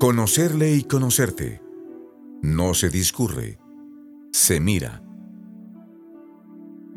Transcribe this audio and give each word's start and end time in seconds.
Conocerle 0.00 0.72
y 0.72 0.82
conocerte. 0.82 1.62
No 2.42 2.74
se 2.74 2.90
discurre, 2.90 3.60
se 4.32 4.58
mira. 4.58 5.04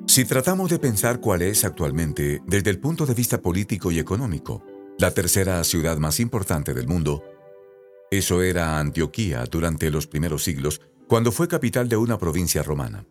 Si 0.08 0.26
tratamos 0.26 0.72
de 0.72 0.80
pensar 0.80 1.20
cuál 1.20 1.44
es 1.44 1.64
actualmente, 1.64 2.42
desde 2.48 2.72
el 2.72 2.80
punto 2.80 3.06
de 3.06 3.14
vista 3.14 3.42
político 3.42 3.92
y 3.92 4.00
económico, 4.00 4.64
la 4.98 5.12
tercera 5.12 5.64
ciudad 5.64 5.98
más 5.98 6.20
importante 6.20 6.74
del 6.74 6.88
mundo, 6.88 7.24
eso 8.10 8.42
era 8.42 8.80
Antioquía 8.80 9.44
durante 9.44 9.92
los 9.92 10.08
primeros 10.08 10.44
siglos, 10.44 10.82
cuando 11.08 11.32
fue 11.32 11.48
capital 11.48 11.88
de 11.88 11.98
una 11.98 12.18
provincia 12.18 12.64
romana. 12.64 13.06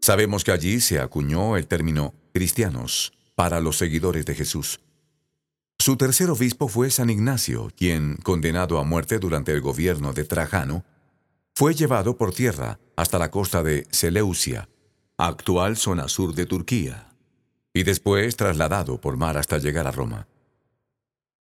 Sabemos 0.00 0.44
que 0.44 0.52
allí 0.52 0.80
se 0.80 1.00
acuñó 1.00 1.58
el 1.58 1.66
término 1.66 2.14
cristianos 2.32 3.17
para 3.38 3.60
los 3.60 3.78
seguidores 3.78 4.26
de 4.26 4.34
Jesús. 4.34 4.80
Su 5.78 5.96
tercer 5.96 6.28
obispo 6.28 6.66
fue 6.66 6.90
San 6.90 7.08
Ignacio, 7.08 7.70
quien, 7.76 8.16
condenado 8.16 8.80
a 8.80 8.82
muerte 8.82 9.20
durante 9.20 9.52
el 9.52 9.60
gobierno 9.60 10.12
de 10.12 10.24
Trajano, 10.24 10.84
fue 11.54 11.72
llevado 11.72 12.16
por 12.16 12.34
tierra 12.34 12.80
hasta 12.96 13.16
la 13.16 13.30
costa 13.30 13.62
de 13.62 13.86
Seleucia, 13.92 14.68
actual 15.18 15.76
zona 15.76 16.08
sur 16.08 16.34
de 16.34 16.46
Turquía, 16.46 17.14
y 17.72 17.84
después 17.84 18.34
trasladado 18.34 19.00
por 19.00 19.16
mar 19.16 19.38
hasta 19.38 19.58
llegar 19.58 19.86
a 19.86 19.92
Roma. 19.92 20.26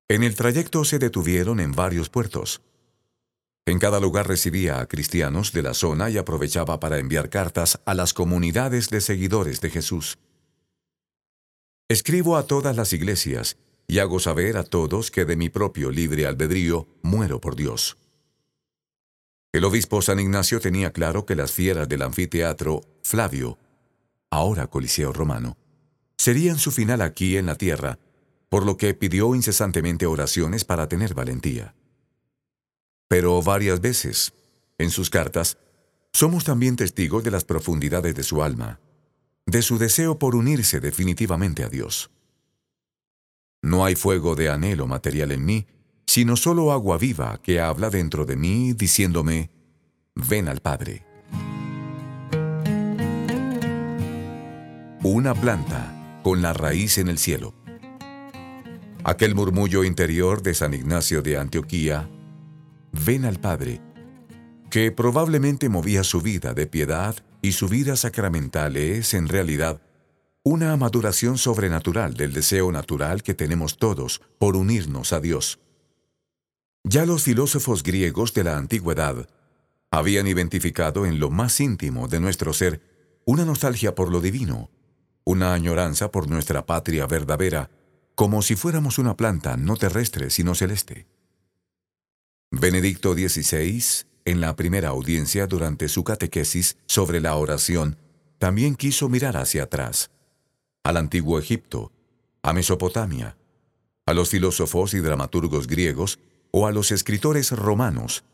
En 0.08 0.22
el 0.22 0.36
trayecto 0.36 0.86
se 0.86 1.00
detuvieron 1.00 1.60
en 1.60 1.72
varios 1.72 2.10
puertos. 2.10 2.62
En 3.66 3.80
cada 3.80 4.00
lugar 4.00 4.28
recibía 4.28 4.82
a 4.82 4.86
cristianos 4.86 5.52
de 5.52 5.64
la 5.64 5.74
zona 5.74 6.12
y 6.12 6.20
aprovechaba 6.20 6.80
para 6.80 7.00
enviar 7.00 7.32
cartas 7.32 7.82
a 7.86 7.96
las 7.96 8.14
comunidades 8.14 8.92
de 8.92 9.02
seguidores 9.02 9.62
de 9.62 9.72
Jesús. 9.72 10.20
Escribo 11.90 12.36
a 12.36 12.46
todas 12.46 12.76
las 12.76 12.92
iglesias 12.92 13.56
y 13.88 14.00
hago 14.00 14.20
saber 14.20 14.58
a 14.58 14.64
todos 14.64 15.10
que 15.10 15.24
de 15.24 15.38
mi 15.38 15.48
propio 15.48 15.90
libre 15.90 16.26
albedrío 16.26 16.86
muero 17.02 17.40
por 17.40 17.56
Dios. 17.56 17.98
El 19.54 19.64
obispo 19.64 20.02
San 20.02 20.20
Ignacio 20.20 20.60
tenía 20.60 20.92
claro 20.92 21.26
que 21.26 21.36
las 21.36 21.54
fieras 21.54 21.88
del 21.88 22.02
anfiteatro 22.02 22.82
Flavio, 23.04 23.58
ahora 24.30 24.68
Coliseo 24.68 25.14
Romano, 25.14 25.58
serían 26.18 26.60
su 26.60 26.72
final 26.72 27.00
aquí 27.02 27.38
en 27.38 27.46
la 27.46 27.56
tierra, 27.56 28.00
por 28.50 28.66
lo 28.66 28.76
que 28.76 28.94
pidió 28.94 29.34
incesantemente 29.34 30.06
oraciones 30.06 30.66
para 30.66 30.90
tener 30.90 31.14
valentía. 31.14 31.74
Pero 33.08 33.42
varias 33.42 33.80
veces, 33.80 34.34
en 34.78 34.92
sus 34.92 35.10
cartas, 35.10 35.58
somos 36.12 36.44
también 36.44 36.76
testigos 36.76 37.24
de 37.24 37.32
las 37.32 37.46
profundidades 37.46 38.14
de 38.14 38.24
su 38.24 38.44
alma, 38.44 38.82
de 39.48 39.62
su 39.62 39.78
deseo 39.78 40.20
por 40.20 40.36
unirse 40.36 40.80
definitivamente 40.80 41.64
a 41.64 41.70
Dios. 41.70 42.12
No 43.62 43.86
hay 43.86 43.96
fuego 43.96 44.36
de 44.36 44.50
anhelo 44.50 44.86
material 44.88 45.32
en 45.32 45.46
mí, 45.46 45.66
sino 46.06 46.36
solo 46.36 46.72
agua 46.72 46.98
viva 46.98 47.40
que 47.42 47.60
habla 47.60 47.90
dentro 47.90 48.26
de 48.26 48.36
mí 48.36 48.74
diciéndome, 48.74 49.50
ven 50.16 50.48
al 50.48 50.60
Padre. 50.60 51.06
Una 55.04 55.34
planta 55.34 56.20
con 56.24 56.42
la 56.42 56.54
raíz 56.54 56.98
en 56.98 57.08
el 57.08 57.18
cielo. 57.18 57.54
Aquel 59.06 59.34
murmullo 59.34 59.86
interior 59.86 60.42
de 60.42 60.54
San 60.54 60.74
Ignacio 60.74 61.22
de 61.22 61.38
Antioquía, 61.38 62.10
ven 63.06 63.24
al 63.24 63.40
Padre, 63.40 63.82
que 64.70 64.92
probablemente 64.92 65.70
movía 65.70 66.04
su 66.04 66.20
vida 66.20 66.54
de 66.54 66.68
piedad 66.68 67.16
y 67.42 67.52
su 67.54 67.68
vida 67.68 67.96
sacramental 67.96 68.78
es, 68.78 69.14
en 69.14 69.28
realidad, 69.28 69.82
una 70.44 70.76
maduración 70.78 71.38
sobrenatural 71.38 72.14
del 72.14 72.34
deseo 72.34 72.72
natural 72.72 73.22
que 73.24 73.34
tenemos 73.34 73.78
todos 73.78 74.22
por 74.40 74.56
unirnos 74.56 75.14
a 75.14 75.20
Dios. 75.20 75.60
Ya 76.84 77.06
los 77.06 77.24
filósofos 77.24 77.84
griegos 77.84 78.34
de 78.34 78.46
la 78.46 78.58
antigüedad 78.58 79.28
habían 79.92 80.28
identificado 80.28 81.06
en 81.06 81.20
lo 81.20 81.30
más 81.30 81.60
íntimo 81.60 82.08
de 82.08 82.20
nuestro 82.20 82.54
ser 82.54 82.82
una 83.26 83.44
nostalgia 83.44 83.94
por 83.94 84.10
lo 84.10 84.22
divino, 84.22 84.72
una 85.26 85.54
añoranza 85.54 86.12
por 86.12 86.30
nuestra 86.30 86.66
patria 86.66 87.06
verdadera, 87.08 87.70
como 88.16 88.42
si 88.42 88.56
fuéramos 88.56 88.98
una 88.98 89.18
planta 89.18 89.58
no 89.58 89.76
terrestre 89.76 90.30
sino 90.30 90.56
celeste. 90.56 91.08
Benedicto 92.52 93.14
XVI, 93.14 93.84
en 94.28 94.42
la 94.42 94.58
primera 94.58 94.90
audiencia 94.90 95.48
durante 95.48 95.88
su 95.88 96.04
catequesis 96.04 96.76
sobre 96.86 97.22
la 97.22 97.36
oración, 97.36 97.96
también 98.40 98.76
quiso 98.76 99.08
mirar 99.08 99.38
hacia 99.38 99.64
atrás 99.64 100.12
al 100.84 100.98
antiguo 100.98 101.40
Egipto, 101.40 101.94
a 102.44 102.52
Mesopotamia, 102.52 103.38
a 104.06 104.14
los 104.14 104.30
filósofos 104.30 104.94
y 104.94 105.00
dramaturgos 105.00 105.68
griegos 105.68 106.20
o 106.52 106.68
a 106.68 106.74
los 106.74 106.92
escritores 106.92 107.52
romanos. 107.52 108.26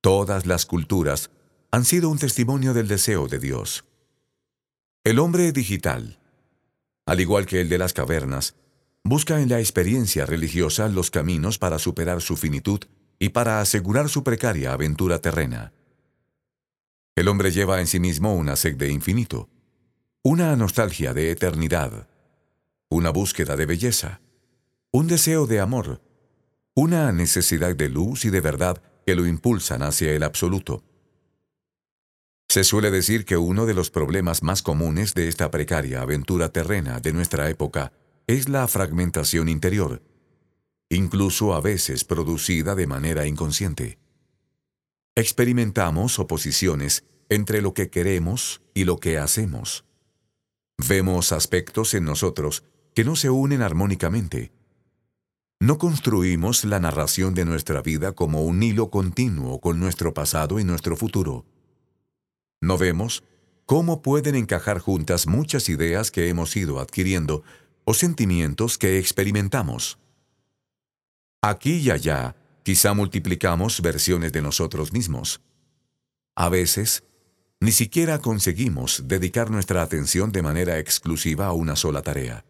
Todas 0.00 0.46
las 0.46 0.66
culturas 0.66 1.30
han 1.70 1.84
sido 1.84 2.10
un 2.10 2.18
testimonio 2.18 2.74
del 2.74 2.88
deseo 2.88 3.28
de 3.28 3.38
Dios. 3.38 3.84
El 5.04 5.20
hombre 5.20 5.52
digital, 5.52 6.18
al 7.06 7.20
igual 7.20 7.46
que 7.46 7.60
el 7.60 7.68
de 7.68 7.78
las 7.78 7.92
cavernas, 7.92 8.56
busca 9.04 9.40
en 9.40 9.48
la 9.48 9.60
experiencia 9.60 10.26
religiosa 10.26 10.88
los 10.88 11.12
caminos 11.12 11.58
para 11.58 11.78
superar 11.78 12.20
su 12.20 12.36
finitud 12.36 12.80
y 13.24 13.30
para 13.30 13.62
asegurar 13.62 14.10
su 14.10 14.22
precaria 14.22 14.74
aventura 14.74 15.18
terrena. 15.18 15.72
El 17.16 17.28
hombre 17.28 17.52
lleva 17.52 17.80
en 17.80 17.86
sí 17.86 17.98
mismo 17.98 18.34
una 18.34 18.54
sed 18.54 18.76
de 18.76 18.90
infinito, 18.90 19.48
una 20.22 20.54
nostalgia 20.56 21.14
de 21.14 21.30
eternidad, 21.30 22.06
una 22.90 23.08
búsqueda 23.08 23.56
de 23.56 23.64
belleza, 23.64 24.20
un 24.92 25.06
deseo 25.06 25.46
de 25.46 25.60
amor, 25.60 26.02
una 26.74 27.12
necesidad 27.12 27.74
de 27.74 27.88
luz 27.88 28.26
y 28.26 28.30
de 28.30 28.42
verdad 28.42 28.82
que 29.06 29.14
lo 29.14 29.26
impulsan 29.26 29.82
hacia 29.82 30.12
el 30.12 30.22
absoluto. 30.22 30.84
Se 32.50 32.62
suele 32.62 32.90
decir 32.90 33.24
que 33.24 33.38
uno 33.38 33.64
de 33.64 33.72
los 33.72 33.90
problemas 33.90 34.42
más 34.42 34.60
comunes 34.60 35.14
de 35.14 35.28
esta 35.28 35.50
precaria 35.50 36.02
aventura 36.02 36.50
terrena 36.50 37.00
de 37.00 37.14
nuestra 37.14 37.48
época 37.48 37.94
es 38.26 38.50
la 38.50 38.68
fragmentación 38.68 39.48
interior, 39.48 40.02
incluso 40.88 41.54
a 41.54 41.60
veces 41.60 42.04
producida 42.04 42.74
de 42.74 42.86
manera 42.86 43.26
inconsciente. 43.26 43.98
Experimentamos 45.14 46.18
oposiciones 46.18 47.04
entre 47.28 47.62
lo 47.62 47.74
que 47.74 47.90
queremos 47.90 48.62
y 48.74 48.84
lo 48.84 48.98
que 48.98 49.18
hacemos. 49.18 49.84
Vemos 50.76 51.32
aspectos 51.32 51.94
en 51.94 52.04
nosotros 52.04 52.64
que 52.94 53.04
no 53.04 53.16
se 53.16 53.30
unen 53.30 53.62
armónicamente. 53.62 54.52
No 55.60 55.78
construimos 55.78 56.64
la 56.64 56.80
narración 56.80 57.34
de 57.34 57.44
nuestra 57.44 57.80
vida 57.80 58.12
como 58.12 58.42
un 58.42 58.62
hilo 58.62 58.90
continuo 58.90 59.60
con 59.60 59.80
nuestro 59.80 60.12
pasado 60.12 60.58
y 60.58 60.64
nuestro 60.64 60.96
futuro. 60.96 61.46
No 62.60 62.76
vemos 62.76 63.24
cómo 63.66 64.02
pueden 64.02 64.34
encajar 64.34 64.78
juntas 64.78 65.26
muchas 65.26 65.68
ideas 65.68 66.10
que 66.10 66.28
hemos 66.28 66.56
ido 66.56 66.80
adquiriendo 66.80 67.42
o 67.84 67.94
sentimientos 67.94 68.78
que 68.78 68.98
experimentamos. 68.98 69.98
Aquí 71.46 71.76
y 71.76 71.90
allá, 71.90 72.36
quizá 72.62 72.94
multiplicamos 72.94 73.82
versiones 73.82 74.32
de 74.32 74.40
nosotros 74.40 74.94
mismos. 74.94 75.42
A 76.34 76.48
veces, 76.48 77.04
ni 77.60 77.70
siquiera 77.70 78.18
conseguimos 78.18 79.02
dedicar 79.08 79.50
nuestra 79.50 79.82
atención 79.82 80.32
de 80.32 80.40
manera 80.40 80.78
exclusiva 80.78 81.44
a 81.44 81.52
una 81.52 81.76
sola 81.76 82.00
tarea. 82.00 82.46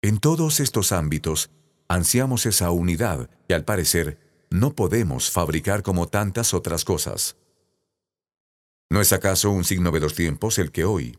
En 0.00 0.20
todos 0.20 0.58
estos 0.58 0.90
ámbitos, 0.90 1.50
ansiamos 1.86 2.46
esa 2.46 2.70
unidad 2.70 3.28
que 3.46 3.52
al 3.52 3.66
parecer 3.66 4.46
no 4.48 4.74
podemos 4.74 5.30
fabricar 5.30 5.82
como 5.82 6.08
tantas 6.08 6.54
otras 6.54 6.86
cosas. 6.86 7.36
¿No 8.88 9.02
es 9.02 9.12
acaso 9.12 9.50
un 9.50 9.64
signo 9.64 9.90
de 9.90 10.00
los 10.00 10.14
tiempos 10.14 10.58
el 10.58 10.72
que 10.72 10.86
hoy, 10.86 11.18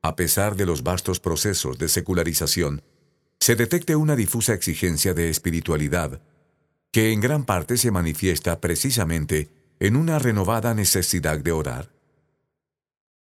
a 0.00 0.16
pesar 0.16 0.56
de 0.56 0.64
los 0.64 0.84
vastos 0.84 1.20
procesos 1.20 1.76
de 1.76 1.90
secularización, 1.90 2.82
se 3.42 3.56
detecte 3.56 3.96
una 3.96 4.14
difusa 4.14 4.54
exigencia 4.54 5.14
de 5.14 5.28
espiritualidad 5.28 6.22
que 6.92 7.10
en 7.10 7.20
gran 7.20 7.44
parte 7.44 7.76
se 7.76 7.90
manifiesta 7.90 8.60
precisamente 8.60 9.48
en 9.80 9.96
una 9.96 10.20
renovada 10.20 10.74
necesidad 10.74 11.40
de 11.40 11.50
orar? 11.50 11.90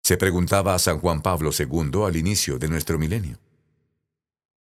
se 0.04 0.16
preguntaba 0.16 0.74
a 0.74 0.80
San 0.80 1.00
Juan 1.00 1.22
Pablo 1.22 1.50
II 1.52 2.06
al 2.06 2.16
inicio 2.16 2.60
de 2.60 2.70
nuestro 2.70 2.98
milenio. 2.98 3.40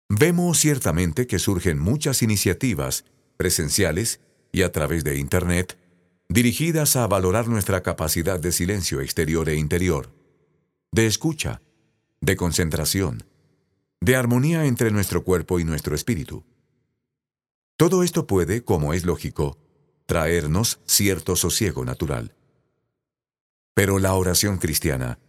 Vemos 0.10 0.60
ciertamente 0.60 1.26
que 1.26 1.40
surgen 1.40 1.80
muchas 1.80 2.22
iniciativas, 2.22 3.06
presenciales 3.36 4.20
y 4.52 4.62
a 4.62 4.72
través 4.72 5.04
de 5.04 5.18
Internet, 5.18 5.80
dirigidas 6.30 6.96
a 6.98 7.08
valorar 7.08 7.48
nuestra 7.48 7.82
capacidad 7.82 8.40
de 8.40 8.52
silencio 8.52 9.02
exterior 9.02 9.50
e 9.50 9.56
interior, 9.56 10.14
de 10.92 11.08
escucha, 11.08 11.62
de 12.20 12.36
concentración, 12.36 13.24
de 14.02 14.16
armonía 14.16 14.66
entre 14.66 14.90
nuestro 14.90 15.24
cuerpo 15.24 15.60
y 15.60 15.64
nuestro 15.64 15.96
espíritu. 15.96 16.44
Todo 17.78 18.04
esto 18.04 18.26
puede, 18.26 18.64
como 18.64 18.94
es 18.94 19.06
lógico, 19.06 19.60
traernos 20.08 20.80
cierto 20.86 21.36
sosiego 21.36 21.86
natural. 21.86 22.36
Pero 23.76 24.00
la 24.00 24.16
oración 24.16 24.58
cristiana 24.58 25.20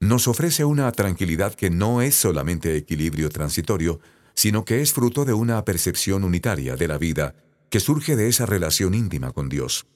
nos 0.00 0.26
ofrece 0.26 0.64
una 0.64 0.90
tranquilidad 0.92 1.54
que 1.54 1.70
no 1.70 2.02
es 2.02 2.14
solamente 2.14 2.76
equilibrio 2.76 3.28
transitorio, 3.28 4.00
sino 4.34 4.64
que 4.64 4.80
es 4.80 4.92
fruto 4.92 5.24
de 5.24 5.34
una 5.34 5.64
percepción 5.64 6.24
unitaria 6.24 6.76
de 6.76 6.88
la 6.88 6.98
vida 6.98 7.36
que 7.70 7.80
surge 7.80 8.16
de 8.16 8.28
esa 8.28 8.46
relación 8.46 8.94
íntima 8.94 9.32
con 9.32 9.48
Dios. 9.48 9.86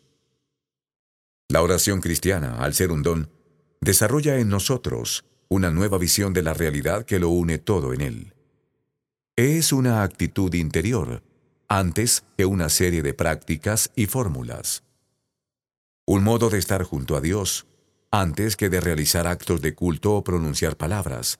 La 1.49 1.63
oración 1.63 2.01
cristiana, 2.01 2.59
al 2.59 2.75
ser 2.75 2.93
un 2.93 3.03
don, 3.03 3.31
desarrolla 3.81 4.39
en 4.39 4.49
nosotros 4.49 5.25
una 5.49 5.71
nueva 5.71 5.99
visión 5.99 6.33
de 6.35 6.43
la 6.43 6.53
realidad 6.53 7.05
que 7.05 7.19
lo 7.19 7.31
une 7.31 7.59
todo 7.59 7.95
en 7.95 8.03
él. 8.03 8.35
Es 9.37 9.73
una 9.73 10.03
actitud 10.03 10.53
interior, 10.55 11.23
antes 11.69 12.25
que 12.37 12.45
una 12.45 12.69
serie 12.69 13.03
de 13.03 13.15
prácticas 13.15 13.91
y 13.97 14.06
fórmulas. 14.06 14.85
Un 16.06 16.25
modo 16.25 16.50
de 16.50 16.59
estar 16.59 16.83
junto 16.83 17.17
a 17.17 17.21
Dios, 17.21 17.67
antes 18.11 18.56
que 18.56 18.69
de 18.69 18.81
realizar 18.81 19.27
actos 19.27 19.61
de 19.61 19.75
culto 19.75 20.15
o 20.15 20.25
pronunciar 20.25 20.77
palabras. 20.77 21.39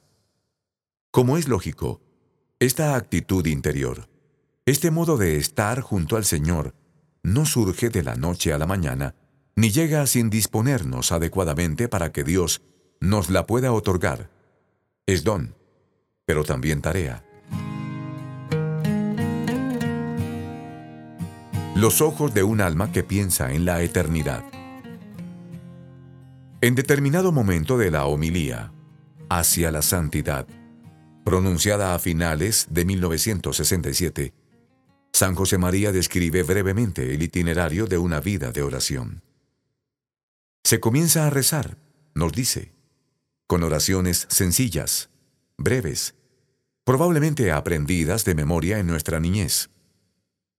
Como 1.11 1.37
es 1.37 1.49
lógico, 1.49 2.01
esta 2.61 2.95
actitud 2.95 3.47
interior, 3.47 4.09
este 4.67 4.91
modo 4.91 5.17
de 5.17 5.37
estar 5.37 5.81
junto 5.81 6.17
al 6.17 6.25
Señor, 6.25 6.75
no 7.23 7.47
surge 7.47 7.89
de 7.89 8.03
la 8.03 8.17
noche 8.17 8.53
a 8.53 8.59
la 8.59 8.67
mañana, 8.67 9.15
ni 9.57 9.71
llega 9.71 10.07
sin 10.07 10.31
disponernos 10.31 11.13
adecuadamente 11.13 11.89
para 11.89 12.13
que 12.13 12.25
Dios 12.25 12.63
nos 13.01 13.31
la 13.31 13.47
pueda 13.47 13.73
otorgar. 13.73 14.31
Es 15.07 15.25
don, 15.25 15.55
pero 16.25 16.45
también 16.45 16.83
tarea. 16.83 17.25
Los 21.75 22.01
ojos 22.01 22.35
de 22.35 22.43
un 22.43 22.61
alma 22.61 22.91
que 22.91 23.05
piensa 23.05 23.53
en 23.53 23.65
la 23.65 23.83
eternidad. 23.83 24.45
En 26.61 26.75
determinado 26.75 27.31
momento 27.31 27.79
de 27.79 27.93
la 27.93 28.07
homilía, 28.07 28.73
hacia 29.29 29.71
la 29.71 29.83
santidad, 29.83 30.47
pronunciada 31.25 31.95
a 31.95 31.99
finales 31.99 32.67
de 32.71 32.85
1967, 32.85 34.35
San 35.13 35.35
José 35.35 35.59
María 35.59 35.93
describe 35.93 36.43
brevemente 36.43 37.15
el 37.15 37.23
itinerario 37.23 37.87
de 37.87 37.99
una 37.99 38.21
vida 38.21 38.51
de 38.51 38.63
oración. 38.63 39.23
Se 40.65 40.81
comienza 40.81 41.27
a 41.27 41.31
rezar, 41.31 41.79
nos 42.15 42.33
dice, 42.33 42.73
con 43.49 43.63
oraciones 43.63 44.27
sencillas, 44.29 45.09
breves, 45.57 46.15
probablemente 46.85 47.51
aprendidas 47.51 48.25
de 48.27 48.35
memoria 48.35 48.79
en 48.79 48.87
nuestra 48.87 49.21
niñez. 49.21 49.71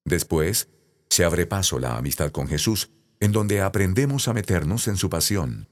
Después, 0.06 0.69
se 1.07 1.24
abre 1.24 1.45
paso 1.45 1.77
la 1.80 1.97
amistad 1.97 2.31
con 2.31 2.47
Jesús, 2.47 2.89
en 3.19 3.31
donde 3.31 3.62
aprendemos 3.62 4.27
a 4.27 4.33
meternos 4.33 4.88
en 4.88 4.97
su 4.97 5.07
pasión, 5.07 5.69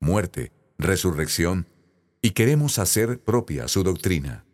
muerte, 0.00 0.52
resurrección, 0.76 1.68
y 2.20 2.30
queremos 2.30 2.80
hacer 2.80 3.20
propia 3.20 3.68
su 3.68 3.84
doctrina. 3.84 4.44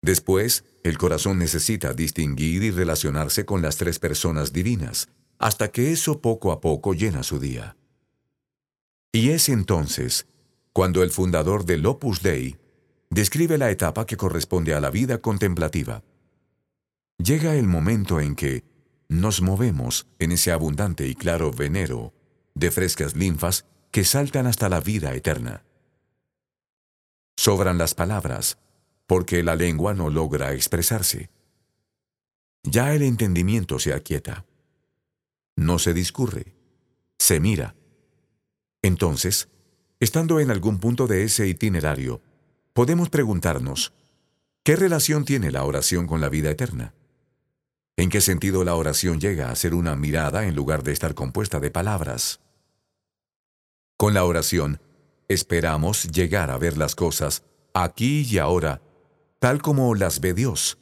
Después, 0.00 0.64
el 0.84 0.96
corazón 0.96 1.40
necesita 1.40 1.92
distinguir 1.92 2.62
y 2.62 2.70
relacionarse 2.70 3.44
con 3.44 3.62
las 3.62 3.78
tres 3.78 3.98
personas 3.98 4.52
divinas, 4.52 5.08
hasta 5.38 5.72
que 5.72 5.90
eso 5.90 6.20
poco 6.20 6.52
a 6.52 6.60
poco 6.60 6.94
llena 6.94 7.24
su 7.24 7.40
día. 7.40 7.76
Y 9.10 9.30
es 9.30 9.48
entonces 9.48 10.27
cuando 10.78 11.02
el 11.02 11.10
fundador 11.10 11.64
del 11.64 11.84
Opus 11.86 12.22
Dei 12.22 12.56
describe 13.10 13.58
la 13.58 13.68
etapa 13.68 14.06
que 14.06 14.16
corresponde 14.16 14.74
a 14.74 14.80
la 14.80 14.90
vida 14.90 15.18
contemplativa. 15.18 16.04
Llega 17.18 17.56
el 17.56 17.66
momento 17.66 18.20
en 18.20 18.36
que 18.36 18.62
nos 19.08 19.42
movemos 19.42 20.06
en 20.20 20.30
ese 20.30 20.52
abundante 20.52 21.08
y 21.08 21.16
claro 21.16 21.50
venero 21.50 22.14
de 22.54 22.70
frescas 22.70 23.16
linfas 23.16 23.66
que 23.90 24.04
saltan 24.04 24.46
hasta 24.46 24.68
la 24.68 24.78
vida 24.78 25.12
eterna. 25.14 25.64
Sobran 27.36 27.76
las 27.76 27.94
palabras, 27.94 28.58
porque 29.08 29.42
la 29.42 29.56
lengua 29.56 29.94
no 29.94 30.10
logra 30.10 30.52
expresarse. 30.52 31.28
Ya 32.62 32.94
el 32.94 33.02
entendimiento 33.02 33.80
se 33.80 33.94
aquieta. 33.94 34.46
No 35.56 35.80
se 35.80 35.92
discurre, 35.92 36.54
se 37.18 37.40
mira. 37.40 37.74
Entonces, 38.80 39.48
estando 40.00 40.40
en 40.40 40.50
algún 40.50 40.78
punto 40.78 41.06
de 41.06 41.24
ese 41.24 41.46
itinerario, 41.46 42.20
podemos 42.72 43.08
preguntarnos, 43.10 43.92
¿qué 44.62 44.76
relación 44.76 45.24
tiene 45.24 45.50
la 45.50 45.64
oración 45.64 46.06
con 46.06 46.20
la 46.20 46.28
vida 46.28 46.50
eterna? 46.50 46.94
¿En 47.96 48.10
qué 48.10 48.20
sentido 48.20 48.62
la 48.62 48.76
oración 48.76 49.18
llega 49.20 49.50
a 49.50 49.56
ser 49.56 49.74
una 49.74 49.96
mirada 49.96 50.46
en 50.46 50.54
lugar 50.54 50.84
de 50.84 50.92
estar 50.92 51.14
compuesta 51.14 51.58
de 51.58 51.72
palabras? 51.72 52.40
Con 53.96 54.14
la 54.14 54.24
oración, 54.24 54.80
esperamos 55.26 56.04
llegar 56.04 56.50
a 56.50 56.58
ver 56.58 56.78
las 56.78 56.94
cosas 56.94 57.42
aquí 57.74 58.22
y 58.30 58.38
ahora, 58.38 58.80
tal 59.40 59.60
como 59.60 59.94
las 59.96 60.20
ve 60.20 60.32
Dios, 60.32 60.78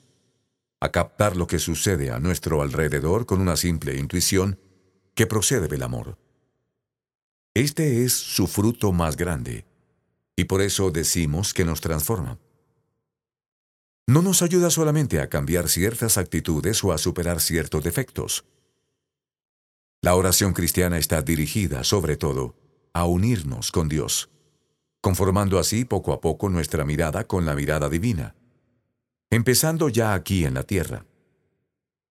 a 0.81 0.91
captar 0.91 1.37
lo 1.37 1.47
que 1.47 1.59
sucede 1.59 2.11
a 2.11 2.19
nuestro 2.19 2.61
alrededor 2.61 3.25
con 3.25 3.41
una 3.41 3.57
simple 3.57 3.97
intuición 3.97 4.61
que 5.15 5.27
procede 5.27 5.69
del 5.69 5.83
amor. 5.83 6.19
Este 7.57 8.05
es 8.05 8.13
su 8.13 8.49
fruto 8.49 8.93
más 8.93 9.17
grande, 9.17 9.65
y 10.37 10.45
por 10.45 10.61
eso 10.61 10.91
decimos 10.91 11.55
que 11.55 11.65
nos 11.65 11.81
transforma. 11.81 12.39
No 14.07 14.21
nos 14.21 14.43
ayuda 14.43 14.69
solamente 14.69 15.23
a 15.23 15.31
cambiar 15.31 15.71
ciertas 15.71 16.19
actitudes 16.19 16.85
o 16.85 16.93
a 16.93 16.99
superar 16.99 17.41
ciertos 17.41 17.83
defectos. 17.83 18.45
La 20.03 20.17
oración 20.17 20.53
cristiana 20.53 20.99
está 20.99 21.23
dirigida, 21.23 21.83
sobre 21.83 22.19
todo, 22.19 22.55
a 22.93 23.07
unirnos 23.07 23.73
con 23.73 23.89
Dios, 23.89 24.29
conformando 25.01 25.59
así 25.59 25.87
poco 25.87 26.13
a 26.13 26.21
poco 26.21 26.51
nuestra 26.51 26.85
mirada 26.85 27.25
con 27.25 27.47
la 27.47 27.55
mirada 27.55 27.89
divina, 27.89 28.35
empezando 29.31 29.89
ya 29.89 30.13
aquí 30.13 30.45
en 30.45 30.53
la 30.53 30.65
tierra. 30.65 31.07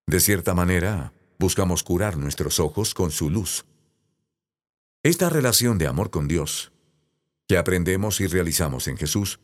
De 0.08 0.20
cierta 0.22 0.56
manera, 0.56 1.14
buscamos 1.38 1.84
curar 1.84 2.18
nuestros 2.18 2.60
ojos 2.60 2.96
con 2.96 3.12
su 3.12 3.30
luz. 3.30 3.64
Esta 5.06 5.30
relación 5.30 5.78
de 5.78 5.86
amor 5.86 6.10
con 6.10 6.28
Dios, 6.28 6.72
que 7.48 7.60
aprendemos 7.60 8.20
y 8.22 8.26
realizamos 8.26 8.88
en 8.88 8.98
Jesús, 8.98 9.40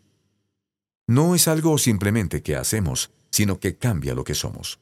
no 1.05 1.35
es 1.35 1.47
algo 1.47 1.77
simplemente 1.77 2.41
que 2.41 2.55
hacemos, 2.55 3.11
sino 3.29 3.59
que 3.59 3.77
cambia 3.77 4.15
lo 4.15 4.23
que 4.23 4.33
somos. 4.33 4.79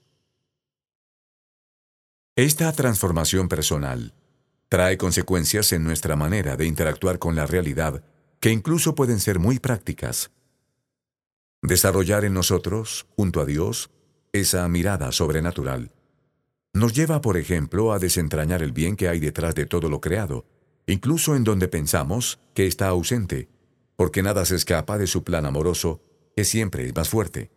Esta 2.38 2.72
transformación 2.72 3.50
personal 3.50 4.14
trae 4.70 4.98
consecuencias 4.98 5.74
en 5.74 5.84
nuestra 5.84 6.16
manera 6.16 6.56
de 6.56 6.66
interactuar 6.66 7.20
con 7.20 7.36
la 7.36 7.46
realidad 7.46 8.02
que 8.40 8.50
incluso 8.50 8.96
pueden 8.96 9.20
ser 9.20 9.38
muy 9.38 9.60
prácticas. 9.60 10.31
Desarrollar 11.62 12.24
en 12.24 12.34
nosotros, 12.34 13.06
junto 13.18 13.42
a 13.42 13.45
Dios, 13.45 13.90
esa 14.31 14.66
mirada 14.69 15.12
sobrenatural 15.12 15.92
nos 16.71 16.94
lleva, 16.94 17.19
por 17.19 17.36
ejemplo, 17.36 17.92
a 17.92 18.00
desentrañar 18.00 18.64
el 18.64 18.71
bien 18.71 18.95
que 18.95 19.09
hay 19.09 19.19
detrás 19.19 19.56
de 19.56 19.66
todo 19.66 19.90
lo 19.90 20.00
creado, 20.00 20.45
incluso 20.92 21.36
en 21.36 21.44
donde 21.44 21.68
pensamos 21.68 22.40
que 22.54 22.68
está 22.68 22.88
ausente, 22.88 23.50
porque 23.96 24.24
nada 24.24 24.46
se 24.46 24.56
escapa 24.56 24.98
de 24.98 25.08
su 25.08 25.24
plan 25.24 25.46
amoroso, 25.46 26.02
que 26.36 26.46
siempre 26.46 26.86
es 26.86 26.96
más 26.96 27.10
fuerte. 27.10 27.52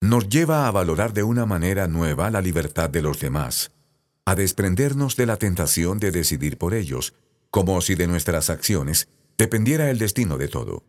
Nos 0.00 0.28
lleva 0.28 0.66
a 0.66 0.70
valorar 0.70 1.12
de 1.12 1.22
una 1.22 1.46
manera 1.46 1.88
nueva 1.88 2.30
la 2.30 2.40
libertad 2.40 2.88
de 2.88 3.02
los 3.02 3.20
demás, 3.20 3.72
a 4.24 4.34
desprendernos 4.34 5.16
de 5.16 5.26
la 5.26 5.36
tentación 5.36 5.98
de 5.98 6.10
decidir 6.10 6.56
por 6.56 6.74
ellos, 6.74 7.14
como 7.50 7.80
si 7.80 7.96
de 7.96 8.06
nuestras 8.06 8.48
acciones 8.48 9.08
dependiera 9.36 9.90
el 9.90 9.98
destino 9.98 10.38
de 10.38 10.48
todo. 10.48 10.84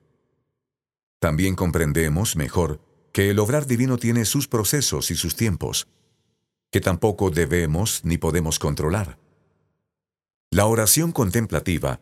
También 1.19 1.55
comprendemos 1.55 2.35
mejor 2.35 2.79
que 3.11 3.29
el 3.29 3.39
obrar 3.39 3.67
divino 3.67 3.97
tiene 3.97 4.25
sus 4.25 4.47
procesos 4.47 5.11
y 5.11 5.15
sus 5.15 5.35
tiempos, 5.35 5.87
que 6.71 6.79
tampoco 6.79 7.31
debemos 7.31 8.01
ni 8.05 8.17
podemos 8.17 8.59
controlar. 8.59 9.20
La 10.51 10.65
oración 10.65 11.11
contemplativa 11.11 12.01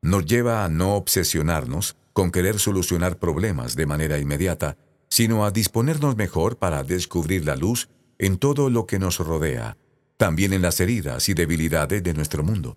nos 0.00 0.24
lleva 0.24 0.64
a 0.64 0.68
no 0.68 0.96
obsesionarnos 0.96 1.96
con 2.12 2.30
querer 2.30 2.58
solucionar 2.58 3.18
problemas 3.18 3.76
de 3.76 3.86
manera 3.86 4.18
inmediata, 4.18 4.76
sino 5.08 5.44
a 5.44 5.50
disponernos 5.50 6.16
mejor 6.16 6.56
para 6.56 6.82
descubrir 6.82 7.44
la 7.44 7.54
luz 7.54 7.90
en 8.18 8.38
todo 8.38 8.70
lo 8.70 8.86
que 8.86 8.98
nos 8.98 9.18
rodea 9.18 9.76
también 10.22 10.52
en 10.52 10.62
las 10.62 10.78
heridas 10.78 11.28
y 11.28 11.34
debilidades 11.34 12.00
de 12.00 12.14
nuestro 12.14 12.44
mundo. 12.44 12.76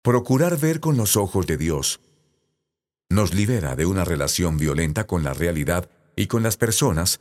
Procurar 0.00 0.56
ver 0.56 0.78
con 0.78 0.96
los 0.96 1.16
ojos 1.16 1.44
de 1.48 1.56
Dios 1.56 2.00
nos 3.10 3.34
libera 3.34 3.74
de 3.74 3.84
una 3.84 4.04
relación 4.04 4.58
violenta 4.58 5.08
con 5.08 5.24
la 5.24 5.34
realidad 5.34 5.90
y 6.14 6.28
con 6.28 6.44
las 6.44 6.56
personas, 6.56 7.20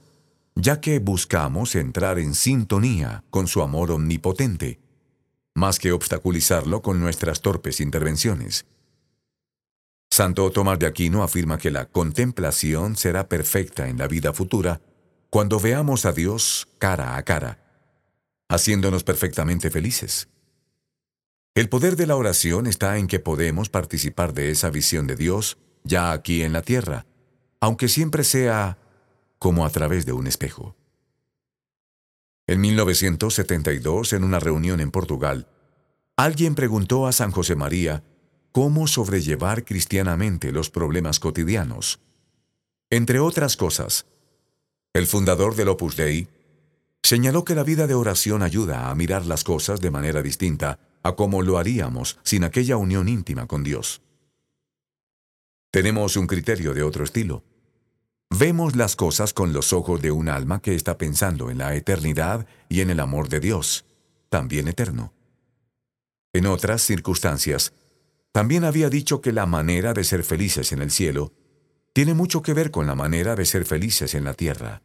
ya 0.54 0.80
que 0.80 1.00
buscamos 1.00 1.74
entrar 1.74 2.20
en 2.20 2.36
sintonía 2.36 3.24
con 3.32 3.48
su 3.48 3.64
amor 3.64 3.90
omnipotente, 3.90 4.80
más 5.56 5.80
que 5.80 5.92
obstaculizarlo 5.92 6.82
con 6.82 7.00
nuestras 7.00 7.42
torpes 7.42 7.80
intervenciones. 7.82 8.66
Santo 10.10 10.50
Tomás 10.52 10.80
de 10.80 10.88
Aquino 10.88 11.24
afirma 11.24 11.58
que 11.58 11.72
la 11.72 11.86
contemplación 11.86 12.96
será 12.96 13.30
perfecta 13.30 13.88
en 13.88 13.98
la 13.98 14.08
vida 14.08 14.34
futura 14.34 14.82
cuando 15.30 15.60
veamos 15.60 16.06
a 16.06 16.12
Dios 16.12 16.68
cara 16.80 17.16
a 17.16 17.24
cara 17.24 17.62
haciéndonos 18.52 19.06
perfectamente 19.06 19.72
felices. 19.72 20.28
El 21.56 21.70
poder 21.70 21.96
de 21.96 22.06
la 22.06 22.18
oración 22.18 22.68
está 22.68 22.98
en 22.98 23.08
que 23.08 23.20
podemos 23.20 23.70
participar 23.70 24.34
de 24.34 24.52
esa 24.52 24.70
visión 24.70 25.08
de 25.08 25.16
Dios 25.16 25.58
ya 25.84 26.12
aquí 26.12 26.44
en 26.44 26.52
la 26.52 26.62
tierra, 26.62 27.06
aunque 27.62 27.88
siempre 27.88 28.26
sea 28.26 28.78
como 29.40 29.66
a 29.66 29.70
través 29.70 30.06
de 30.06 30.12
un 30.12 30.28
espejo. 30.28 30.76
En 32.48 32.62
1972, 32.62 34.14
en 34.14 34.24
una 34.24 34.40
reunión 34.40 34.80
en 34.80 34.92
Portugal, 34.92 35.48
alguien 36.18 36.56
preguntó 36.56 37.08
a 37.08 37.12
San 37.12 37.32
José 37.32 37.56
María 37.56 38.04
cómo 38.52 38.88
sobrellevar 38.88 39.64
cristianamente 39.64 40.52
los 40.52 40.70
problemas 40.70 41.20
cotidianos. 41.20 42.00
Entre 42.90 43.20
otras 43.20 43.56
cosas, 43.56 44.06
el 44.94 45.08
fundador 45.08 45.56
del 45.56 45.70
Opus 45.70 45.96
Dei 45.96 46.28
señaló 47.02 47.46
que 47.46 47.56
la 47.56 47.64
vida 47.64 47.88
de 47.88 47.94
oración 47.94 48.44
ayuda 48.44 48.90
a 48.90 48.96
mirar 48.96 49.26
las 49.26 49.44
cosas 49.44 49.80
de 49.80 49.92
manera 49.92 50.22
distinta 50.22 50.80
a 51.04 51.16
como 51.16 51.42
lo 51.42 51.58
haríamos 51.58 52.20
sin 52.24 52.44
aquella 52.44 52.78
unión 52.78 53.08
íntima 53.08 53.48
con 53.48 53.64
Dios. 53.64 54.02
Tenemos 55.72 56.18
un 56.18 56.28
criterio 56.28 56.74
de 56.74 56.84
otro 56.84 57.06
estilo. 57.06 57.44
Vemos 58.34 58.78
las 58.78 58.96
cosas 58.96 59.34
con 59.34 59.52
los 59.52 59.74
ojos 59.74 60.02
de 60.02 60.10
un 60.10 60.30
alma 60.30 60.62
que 60.62 60.74
está 60.74 60.98
pensando 60.98 61.52
en 61.52 61.58
la 61.58 61.76
eternidad 61.76 62.48
y 62.70 62.80
en 62.80 62.90
el 62.90 63.02
amor 63.02 63.28
de 63.28 63.42
Dios, 63.42 63.84
también 64.30 64.70
eterno. 64.70 65.14
En 66.32 66.46
otras 66.46 66.82
circunstancias, 66.82 67.74
también 68.32 68.64
había 68.64 68.90
dicho 68.90 69.20
que 69.20 69.34
la 69.34 69.46
manera 69.46 69.92
de 69.92 70.06
ser 70.06 70.24
felices 70.24 70.72
en 70.72 70.82
el 70.82 70.92
cielo 70.92 71.34
tiene 71.92 72.14
mucho 72.14 72.42
que 72.42 72.54
ver 72.54 72.72
con 72.72 72.88
la 72.88 72.96
manera 72.96 73.36
de 73.36 73.44
ser 73.44 73.66
felices 73.66 74.16
en 74.16 74.24
la 74.24 74.34
tierra. 74.34 74.82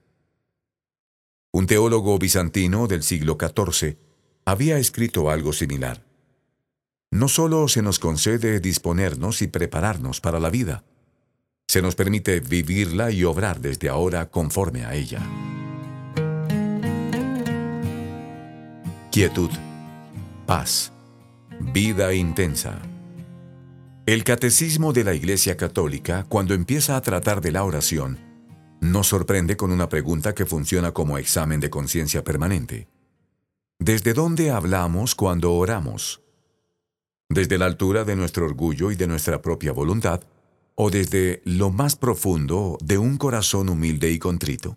Un 1.52 1.68
teólogo 1.68 2.18
bizantino 2.18 2.88
del 2.88 3.04
siglo 3.04 3.38
XIV 3.40 3.96
había 4.44 4.76
escrito 4.78 5.30
algo 5.30 5.52
similar. 5.52 6.04
No 7.12 7.28
solo 7.28 7.68
se 7.68 7.80
nos 7.80 8.00
concede 8.00 8.58
disponernos 8.58 9.40
y 9.40 9.46
prepararnos 9.46 10.20
para 10.20 10.40
la 10.40 10.50
vida, 10.50 10.84
se 11.76 11.82
nos 11.82 11.94
permite 11.94 12.40
vivirla 12.40 13.10
y 13.10 13.22
obrar 13.24 13.60
desde 13.60 13.90
ahora 13.90 14.30
conforme 14.30 14.86
a 14.86 14.94
ella. 14.94 15.20
Quietud, 19.12 19.50
paz, 20.46 20.90
vida 21.60 22.14
intensa. 22.14 22.80
El 24.06 24.24
catecismo 24.24 24.94
de 24.94 25.04
la 25.04 25.12
Iglesia 25.12 25.58
Católica, 25.58 26.24
cuando 26.30 26.54
empieza 26.54 26.96
a 26.96 27.02
tratar 27.02 27.42
de 27.42 27.52
la 27.52 27.62
oración, 27.62 28.20
nos 28.80 29.08
sorprende 29.08 29.58
con 29.58 29.70
una 29.70 29.90
pregunta 29.90 30.34
que 30.34 30.46
funciona 30.46 30.92
como 30.92 31.18
examen 31.18 31.60
de 31.60 31.68
conciencia 31.68 32.24
permanente. 32.24 32.88
¿Desde 33.78 34.14
dónde 34.14 34.50
hablamos 34.50 35.14
cuando 35.14 35.52
oramos? 35.52 36.22
¿Desde 37.28 37.58
la 37.58 37.66
altura 37.66 38.04
de 38.04 38.16
nuestro 38.16 38.46
orgullo 38.46 38.90
y 38.90 38.96
de 38.96 39.06
nuestra 39.06 39.42
propia 39.42 39.72
voluntad? 39.72 40.22
¿O 40.78 40.90
desde 40.90 41.40
lo 41.46 41.70
más 41.70 41.96
profundo 41.96 42.76
de 42.84 42.98
un 42.98 43.16
corazón 43.16 43.70
humilde 43.70 44.10
y 44.10 44.18
contrito? 44.18 44.76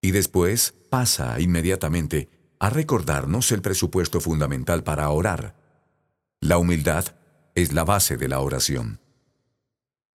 Y 0.00 0.12
después 0.12 0.72
pasa 0.88 1.40
inmediatamente 1.40 2.28
a 2.60 2.70
recordarnos 2.70 3.50
el 3.50 3.60
presupuesto 3.60 4.20
fundamental 4.20 4.84
para 4.84 5.10
orar. 5.10 5.56
La 6.40 6.58
humildad 6.58 7.16
es 7.56 7.72
la 7.72 7.84
base 7.84 8.16
de 8.16 8.28
la 8.28 8.38
oración. 8.38 9.00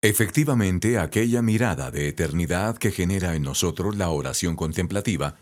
Efectivamente, 0.03 0.99
aquella 0.99 1.41
mirada 1.41 1.91
de 1.91 2.09
eternidad 2.09 2.77
que 2.77 2.91
genera 2.91 3.35
en 3.35 3.43
nosotros 3.43 3.97
la 3.97 4.11
oración 4.11 4.57
contemplativa 4.57 5.39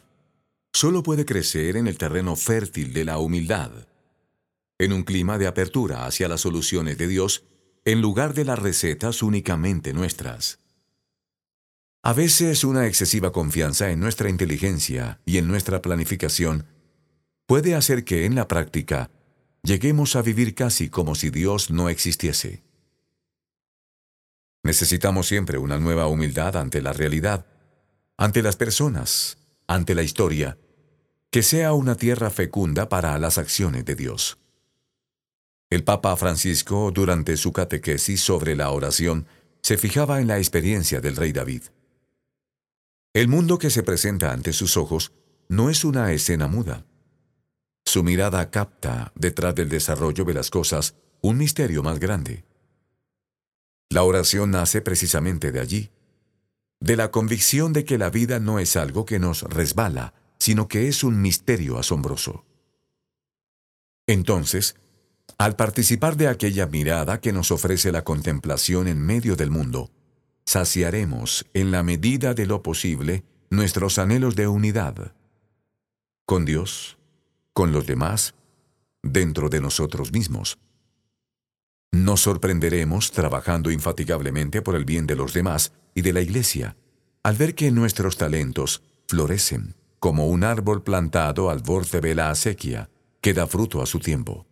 solo 0.72 1.02
puede 1.02 1.24
crecer 1.24 1.76
en 1.76 1.88
el 1.88 1.98
terreno 1.98 2.36
fértil 2.36 2.92
de 2.92 3.04
la 3.04 3.18
humildad, 3.18 3.72
en 4.78 4.92
un 4.92 5.02
clima 5.02 5.38
de 5.38 5.48
apertura 5.48 6.06
hacia 6.06 6.28
las 6.28 6.42
soluciones 6.42 6.98
de 6.98 7.08
Dios 7.08 7.42
en 7.90 8.02
lugar 8.02 8.34
de 8.34 8.44
las 8.44 8.58
recetas 8.58 9.22
únicamente 9.22 9.94
nuestras. 9.94 10.58
A 12.02 12.12
veces 12.12 12.62
una 12.62 12.86
excesiva 12.86 13.32
confianza 13.32 13.90
en 13.90 13.98
nuestra 13.98 14.28
inteligencia 14.28 15.20
y 15.24 15.38
en 15.38 15.48
nuestra 15.48 15.80
planificación 15.80 16.66
puede 17.46 17.74
hacer 17.74 18.04
que 18.04 18.26
en 18.26 18.34
la 18.34 18.46
práctica 18.46 19.10
lleguemos 19.62 20.16
a 20.16 20.22
vivir 20.22 20.54
casi 20.54 20.90
como 20.90 21.14
si 21.14 21.30
Dios 21.30 21.70
no 21.70 21.88
existiese. 21.88 22.62
Necesitamos 24.62 25.26
siempre 25.26 25.56
una 25.56 25.78
nueva 25.78 26.08
humildad 26.08 26.58
ante 26.58 26.82
la 26.82 26.92
realidad, 26.92 27.46
ante 28.18 28.42
las 28.42 28.56
personas, 28.56 29.38
ante 29.66 29.94
la 29.94 30.02
historia, 30.02 30.58
que 31.30 31.42
sea 31.42 31.72
una 31.72 31.94
tierra 31.94 32.28
fecunda 32.28 32.90
para 32.90 33.18
las 33.18 33.38
acciones 33.38 33.86
de 33.86 33.94
Dios. 33.94 34.37
El 35.70 35.84
Papa 35.84 36.16
Francisco, 36.16 36.90
durante 36.92 37.36
su 37.36 37.52
catequesis 37.52 38.22
sobre 38.22 38.56
la 38.56 38.70
oración, 38.70 39.26
se 39.60 39.76
fijaba 39.76 40.20
en 40.20 40.26
la 40.26 40.38
experiencia 40.38 41.00
del 41.00 41.16
rey 41.16 41.32
David. 41.32 41.62
El 43.12 43.28
mundo 43.28 43.58
que 43.58 43.68
se 43.68 43.82
presenta 43.82 44.32
ante 44.32 44.54
sus 44.54 44.78
ojos 44.78 45.12
no 45.48 45.68
es 45.68 45.84
una 45.84 46.12
escena 46.12 46.48
muda. 46.48 46.86
Su 47.84 48.02
mirada 48.02 48.50
capta, 48.50 49.12
detrás 49.14 49.54
del 49.54 49.68
desarrollo 49.68 50.24
de 50.24 50.34
las 50.34 50.50
cosas, 50.50 50.94
un 51.20 51.36
misterio 51.36 51.82
más 51.82 51.98
grande. 51.98 52.44
La 53.90 54.04
oración 54.04 54.50
nace 54.50 54.80
precisamente 54.80 55.52
de 55.52 55.60
allí, 55.60 55.90
de 56.80 56.96
la 56.96 57.10
convicción 57.10 57.72
de 57.72 57.84
que 57.84 57.98
la 57.98 58.08
vida 58.08 58.40
no 58.40 58.58
es 58.58 58.76
algo 58.76 59.04
que 59.04 59.18
nos 59.18 59.42
resbala, 59.42 60.14
sino 60.38 60.68
que 60.68 60.88
es 60.88 61.04
un 61.04 61.20
misterio 61.20 61.78
asombroso. 61.78 62.44
Entonces, 64.06 64.76
al 65.38 65.54
participar 65.54 66.16
de 66.16 66.26
aquella 66.26 66.66
mirada 66.66 67.20
que 67.20 67.32
nos 67.32 67.52
ofrece 67.52 67.92
la 67.92 68.02
contemplación 68.02 68.88
en 68.88 69.00
medio 69.00 69.36
del 69.36 69.52
mundo, 69.52 69.90
saciaremos, 70.44 71.46
en 71.54 71.70
la 71.70 71.84
medida 71.84 72.34
de 72.34 72.46
lo 72.46 72.62
posible, 72.62 73.24
nuestros 73.48 73.98
anhelos 73.98 74.34
de 74.34 74.48
unidad, 74.48 75.14
con 76.26 76.44
Dios, 76.44 76.98
con 77.52 77.70
los 77.70 77.86
demás, 77.86 78.34
dentro 79.02 79.48
de 79.48 79.60
nosotros 79.60 80.12
mismos. 80.12 80.58
Nos 81.92 82.22
sorprenderemos 82.22 83.12
trabajando 83.12 83.70
infatigablemente 83.70 84.60
por 84.60 84.74
el 84.74 84.84
bien 84.84 85.06
de 85.06 85.14
los 85.14 85.32
demás 85.32 85.72
y 85.94 86.02
de 86.02 86.12
la 86.12 86.20
Iglesia, 86.20 86.76
al 87.22 87.36
ver 87.36 87.54
que 87.54 87.70
nuestros 87.70 88.16
talentos 88.16 88.82
florecen 89.06 89.76
como 90.00 90.26
un 90.26 90.44
árbol 90.44 90.82
plantado 90.82 91.48
al 91.48 91.60
borde 91.60 92.00
de 92.00 92.14
la 92.14 92.30
acequia, 92.30 92.90
que 93.20 93.34
da 93.34 93.46
fruto 93.46 93.82
a 93.82 93.86
su 93.86 94.00
tiempo. 94.00 94.47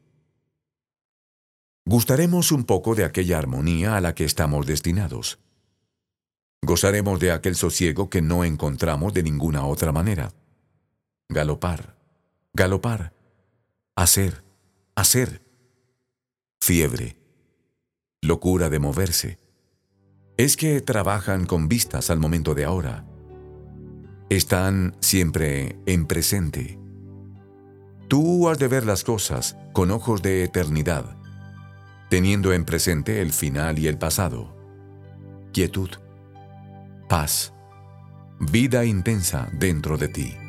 Gustaremos 1.86 2.52
un 2.52 2.64
poco 2.64 2.94
de 2.94 3.04
aquella 3.04 3.38
armonía 3.38 3.96
a 3.96 4.00
la 4.00 4.14
que 4.14 4.24
estamos 4.24 4.66
destinados. 4.66 5.38
Gozaremos 6.62 7.20
de 7.20 7.32
aquel 7.32 7.54
sosiego 7.54 8.10
que 8.10 8.20
no 8.20 8.44
encontramos 8.44 9.14
de 9.14 9.22
ninguna 9.22 9.64
otra 9.64 9.92
manera. 9.92 10.32
Galopar, 11.28 11.96
galopar, 12.52 13.14
hacer, 13.94 14.44
hacer. 14.94 15.42
Fiebre, 16.60 17.16
locura 18.20 18.68
de 18.68 18.80
moverse. 18.80 19.38
Es 20.36 20.56
que 20.56 20.80
trabajan 20.80 21.46
con 21.46 21.68
vistas 21.68 22.10
al 22.10 22.18
momento 22.18 22.54
de 22.54 22.64
ahora 22.64 23.06
están 24.28 24.96
siempre 25.00 25.78
en 25.86 26.06
presente. 26.06 26.78
Tú 28.08 28.48
has 28.48 28.58
de 28.58 28.68
ver 28.68 28.84
las 28.84 29.04
cosas 29.04 29.56
con 29.72 29.90
ojos 29.90 30.22
de 30.22 30.42
eternidad, 30.42 31.15
teniendo 32.08 32.52
en 32.52 32.64
presente 32.64 33.20
el 33.20 33.32
final 33.32 33.78
y 33.78 33.88
el 33.88 33.98
pasado. 33.98 34.54
Quietud, 35.52 35.90
paz, 37.08 37.52
vida 38.38 38.84
intensa 38.84 39.48
dentro 39.52 39.96
de 39.96 40.08
ti. 40.08 40.45